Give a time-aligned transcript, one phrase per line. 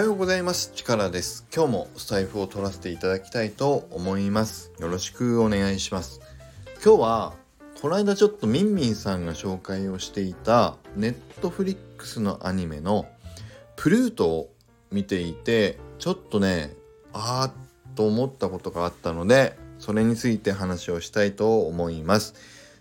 [0.00, 0.72] はようございます。
[0.74, 1.46] 力です。
[1.54, 4.72] 今日もスタイフを取らせていただきたいと思います。
[4.78, 6.22] よろしくお願いします。
[6.82, 7.34] 今日は
[7.82, 11.12] この間ちょっとみんみんさんが紹介をしていたネッ
[11.42, 13.08] トフリックスのアニメの
[13.76, 14.50] プルートを
[14.90, 16.72] 見ていてちょっとね
[17.12, 22.34] あーっと思ったことがあったのでそれについて話をしたいと思います。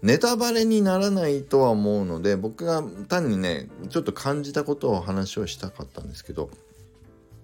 [0.00, 6.50] ネタバレにならないとは思うので僕が単にねちょっと感じたことを話をしたかったんですけど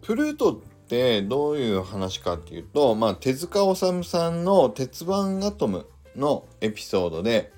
[0.07, 0.57] プルートっ
[0.87, 7.53] てどういう話かっていうと、まあ、手塚治虫さんの「鉄腕アトム」のエピソードで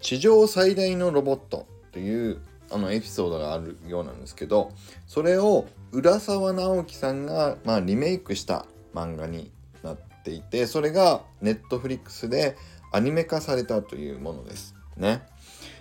[0.00, 2.40] 地上最大のロボットっていう
[2.72, 4.72] あのエピソードがあるようなんですけど
[5.06, 9.52] それを浦沢直樹さんが、まあ、リメイクした漫画に
[9.84, 12.56] なっていてそれがネットフリックスで
[12.90, 15.22] アニメ化されたというものですね。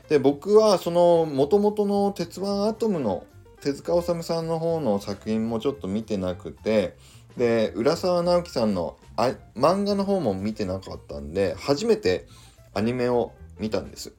[0.08, 3.26] で僕はその元々の「鉄腕アトム」の
[3.62, 6.98] 手塚治虫さんの方の作品もちょっと見てなくて
[7.38, 12.28] で浦沢直樹さんのあ漫画の方も見てなかったんで初めて
[12.74, 14.14] アニメを見たんです。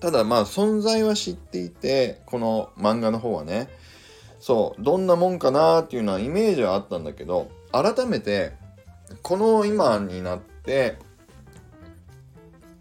[0.00, 3.68] ただまあ存在は知っていてこの漫画の方はね。
[4.40, 8.54] そうどんなもんかなっていうのはイメージはあったんだけど改めて
[9.22, 10.98] この今になって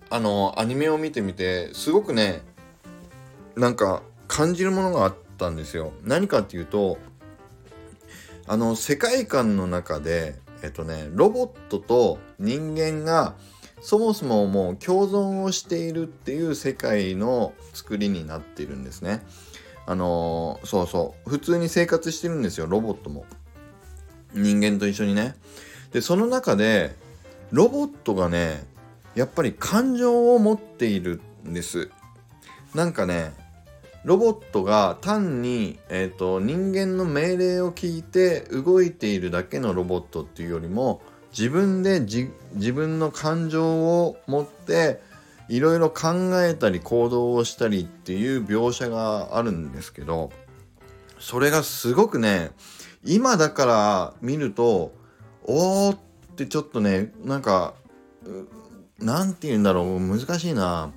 [0.10, 2.42] あのアニメを見てみてすごくね
[3.56, 5.92] なんか感じるものがあったんですよ。
[6.04, 7.00] 何かっていうと
[8.48, 13.34] あの世界観の中でえっとねロボットと人間が
[13.82, 19.26] そもそももう共存をしているっていう世界の作りになっているんですね。
[19.88, 23.26] あのー、そうそう普通に生活してるんですよロボットも
[24.34, 25.36] 人間と一緒にね。
[25.92, 26.96] でその中で
[27.50, 28.64] ロボットがね
[29.16, 31.90] やっぱり感情を持っているんです。
[32.76, 33.34] なんかね
[34.04, 42.32] ロボットが単に、えーと、人間の命令を聞いて動いているだけのロボットっていうよりも自分で自
[42.74, 45.02] 分の感情を持って
[45.50, 50.32] いろいろ考えたり行動をしたりっていう描写があるんですけど
[51.20, 52.52] それがすごくね
[53.04, 54.94] 今だから見ると
[55.44, 56.00] おーっ
[56.36, 57.74] てちょっとねなんか
[59.00, 60.92] 何て言うんだろう難しいな。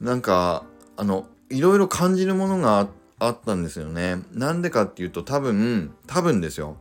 [0.00, 0.64] なんか
[0.96, 4.22] あのいろいろ感じるものがあったんですよね。
[4.32, 6.76] なんでかっていうと多分多分ですよ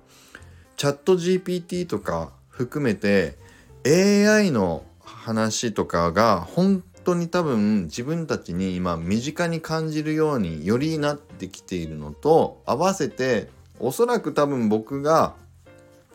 [0.78, 3.38] チャット GPT とか含めて
[3.86, 13.50] AI の話とかが本当に多分自分たちに今身近に感じるようによりなってきているのと合わせて
[13.80, 15.36] おそらく多分僕が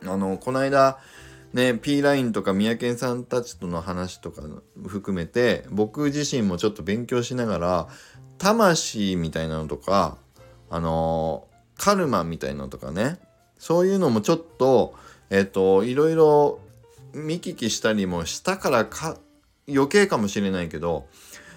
[0.05, 0.99] あのこの間
[1.53, 4.43] ね P ラインとか三宅さんたちとの話とか
[4.87, 7.89] 含めて僕自身もちょっと勉強しながら
[8.39, 10.17] 魂みたいなのとか
[10.71, 13.19] あのー、カルマみたいなのとかね
[13.59, 14.95] そういうのもちょっと
[15.31, 16.61] えっ、ー、といろいろ
[17.13, 19.19] 見聞きしたりもしたからか
[19.69, 21.07] 余計かもしれないけど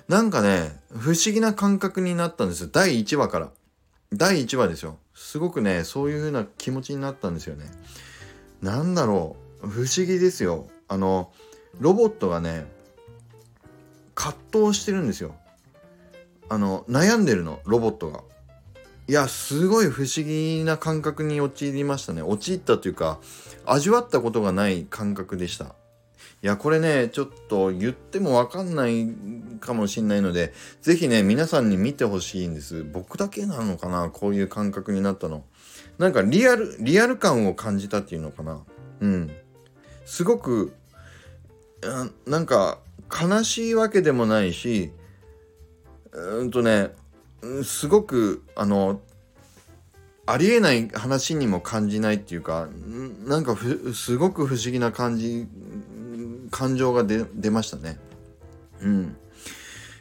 [0.07, 2.69] なんかね不思議な感覚になったんですよ。
[2.71, 3.49] 第1話から。
[4.11, 4.97] 第1話ですよ。
[5.15, 7.65] すごくねそういう風な気持ちになったんですよね。
[8.61, 9.42] なんだろう。
[9.63, 10.67] 不思議ですよ。
[10.87, 11.31] あの
[11.79, 12.65] ロボットがね
[14.15, 14.37] 葛
[14.67, 15.35] 藤してるんですよ。
[16.49, 18.21] あの悩んでるのロボットが。
[19.07, 22.21] いやすごい不思議な感覚に陥りましたね。
[22.21, 23.19] 陥ったというか
[23.65, 25.75] 味わったことがない感覚でした。
[26.41, 29.07] いやこれねちょっと言っても分かんない
[29.59, 32.83] かもしんないので是非ね皆さんに見てほしいんです。
[32.83, 35.43] 僕だけなのかなこういう感覚になったの。
[35.97, 38.61] なんかリアルリアル感を感じたっていうのかな。
[39.01, 39.31] うん。
[40.05, 40.73] すごく
[42.25, 44.91] なんか悲しいわけでもないし
[46.11, 46.91] うんとね
[47.63, 49.01] すごくあの
[50.25, 52.69] ありえない話にも感じないっていうか
[53.25, 53.57] なんか
[53.93, 55.47] すごく不思議な感じ
[56.49, 57.97] 感情が出ましたね。
[58.81, 59.17] うん。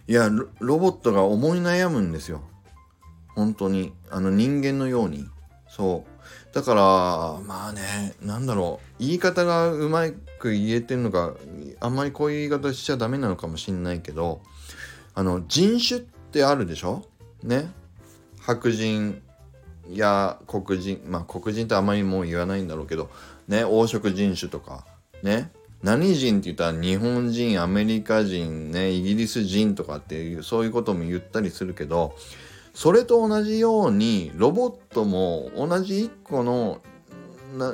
[0.07, 0.29] いや
[0.61, 2.43] ロボットが思い悩むんですよ。
[3.35, 3.95] 本当に。
[4.11, 5.27] あの人間のように。
[5.69, 6.12] そう。
[6.53, 6.83] だから
[7.47, 9.03] まあねなんだろう。
[9.03, 10.07] 言い方がうま
[10.39, 11.35] く言えてるのか
[11.81, 14.43] あんまりこういう言い方しちゃダメなのかもしんないけど
[15.15, 17.05] あの人種ってあるでしょ？
[17.43, 17.71] ね？
[18.41, 19.23] 白人
[19.91, 23.11] や黒人まあ黒人ってあまりもう言わないんだろうけど
[23.49, 23.65] ね？
[23.65, 24.85] 黄色人種とか
[25.23, 25.51] ね？
[25.83, 28.91] 何人って言ったら日本人アメリカ人ね？
[28.91, 32.15] イギリス人とかっていうそういうことも言ったりするけど
[32.75, 36.81] それと同じようにロボットも同じ一個の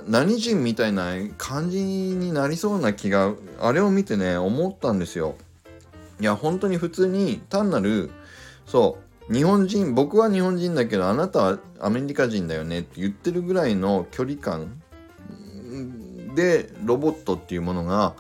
[0.09, 5.37] 何人みたいな感じになりそうな気があれを見てね思ったんですよ。
[6.21, 8.11] いや本当に普通に単なる
[8.67, 8.99] そ
[9.29, 14.83] う日本人僕は日本人だけどあなたはアメリカ人だよねって言ってるぐらいの距離感
[16.35, 18.15] でロボットっていうものが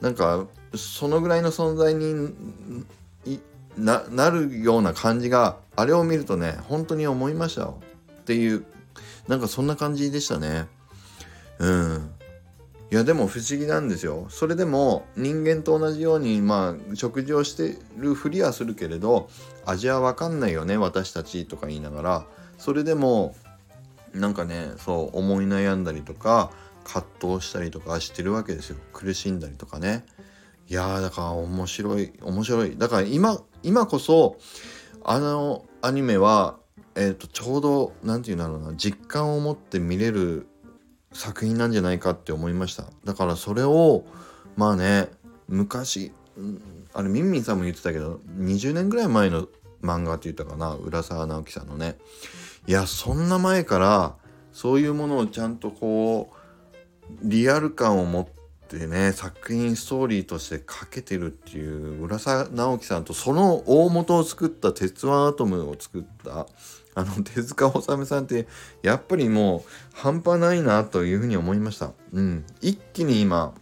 [0.00, 2.34] なんかそのぐらいの存在に
[3.76, 7.80] ななるような感じがあれを見るとね本当に思いましたよ。
[8.22, 8.64] っていう
[9.28, 10.66] なんかそんな感じでしたね。
[11.58, 12.10] うん。
[12.90, 14.26] いやでも不思議なんですよ。
[14.28, 19.28] それでも人間と同じようにまあ食事をしてるふりはするけれど
[19.64, 22.26] 味は分かんないよね私たちとか言いながら。
[22.58, 23.34] それでも
[24.12, 26.52] なんかねそう思い悩んだりとか
[26.84, 27.04] 葛
[27.36, 28.76] 藤したりとかしてるわけですよ。
[28.92, 30.04] 苦しんだりとかね。
[30.68, 32.78] いやだから面白い面白い。
[32.78, 34.38] だから今今こそ
[35.04, 36.56] あのアニメは
[36.94, 40.46] えっ、ー、とちょうど何て言うんだろうな実感を持って見れる
[41.12, 42.84] 作品なんじゃないかって思いました。
[43.04, 44.04] だからそれを
[44.56, 45.08] まあね
[45.48, 46.12] 昔
[46.94, 49.46] あれみんみんさんも言ってたけど20年ぐらい前の
[49.82, 51.98] 漫画って言ったかな浦沢直樹さんのね。
[52.66, 54.16] いやそんな前から
[54.52, 66.46] そういうものをちゃんとこうリアル感を持ってでね作品ストーリーとして書けてるっていう浦沢直樹さんとその大元を作った「鉄腕アトム」を作った
[66.94, 68.46] あの手塚治虫さんって
[68.82, 71.92] やっぱりもう半端ないなというふうに思いました。
[72.12, 73.54] うん、一気に今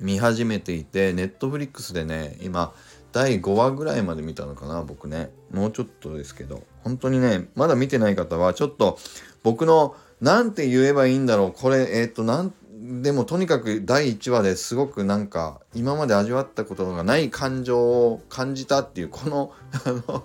[0.00, 2.72] 見始めていてネットフリックスでね今
[3.10, 5.30] 第5話ぐらいまで見たのかな僕ね。
[5.50, 6.62] もうちょっとですけど。
[6.84, 8.98] 本当にねまだ見てない方はちょっと
[9.42, 11.52] 僕の何て言えばいいんだろう。
[11.52, 12.52] これえっ、ー、となん
[12.90, 19.52] でもとにかく第1話ですごくなんか今まで味わったことがない感情を感じたっていうこの
[19.84, 20.24] あの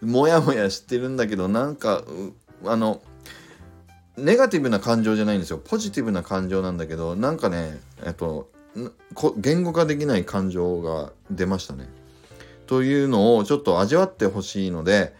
[0.00, 2.02] モヤモヤしてるんだけどなんか
[2.64, 3.00] あの
[4.16, 8.50] ネガティブな感情じゃないんですよポジティブな感情なんだけどなんかねえっと
[9.36, 11.88] 言語化できない感情が出ましたね。
[12.66, 15.14] というのをちょっと味わってほしいので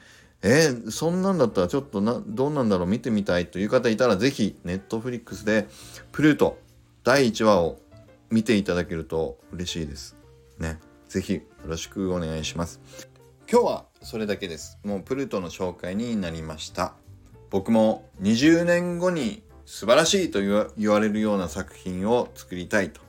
[0.45, 5.69] えー、そんなんだったらちょっとなどうなんだろう見てみたいという方いたら是非ネットフリックスで
[6.11, 6.59] プルート
[7.05, 7.81] 第1話を
[8.31, 10.17] 見ていただけると嬉しいです。
[10.59, 10.79] ね。
[11.09, 12.81] 是非よろしくお願いします。
[13.51, 14.79] 今日はそれだけです。
[14.85, 16.95] もうプルートの紹介になりました。
[17.51, 20.41] 僕も20年後に素晴らしいと
[20.79, 23.01] 言われるような作品を作りたいと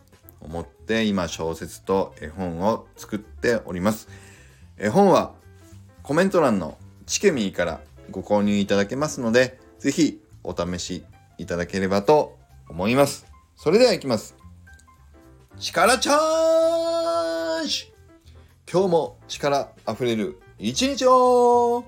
[0.42, 4.10] 思って今小説と絵本を作っております。
[4.80, 5.34] 絵本は
[6.01, 7.80] コメント欄のチケミーから
[8.10, 11.06] ご購入いただけますので、ぜひお試し
[11.38, 13.32] いただければと思います。
[13.55, 14.35] それではいきます。
[15.59, 17.94] 力チャージ
[18.71, 21.85] 今日も力あふれる一日を